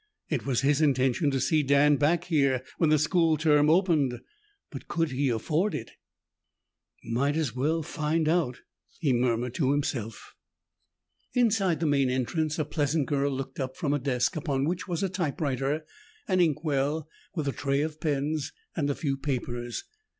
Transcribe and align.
It 0.29 0.47
was 0.47 0.61
his 0.61 0.81
intention 0.81 1.29
to 1.29 1.39
see 1.39 1.61
Dan 1.61 1.95
back 1.97 2.23
here 2.23 2.63
when 2.79 2.89
the 2.89 2.97
school 2.97 3.37
term 3.37 3.69
opened. 3.69 4.19
But 4.71 4.87
could 4.87 5.11
he 5.11 5.29
afford 5.29 5.75
it? 5.75 5.91
"Might 7.03 7.35
as 7.37 7.55
well 7.55 7.83
find 7.83 8.27
out," 8.27 8.61
he 8.97 9.13
murmured 9.13 9.53
to 9.53 9.69
himself. 9.71 10.33
Inside 11.35 11.81
the 11.81 11.85
main 11.85 12.09
entrance, 12.09 12.57
a 12.57 12.65
pleasant 12.65 13.05
girl 13.05 13.31
looked 13.31 13.59
up 13.59 13.77
from 13.77 13.93
a 13.93 13.99
desk 13.99 14.35
upon 14.35 14.65
which 14.65 14.87
was 14.87 15.03
a 15.03 15.07
typewriter, 15.07 15.85
an 16.27 16.39
inkwell 16.41 17.07
with 17.35 17.47
a 17.47 17.51
tray 17.53 17.81
of 17.81 17.99
pens 17.99 18.51
and 18.75 18.89
a 18.89 18.95
few 18.95 19.15
papers. 19.15 19.83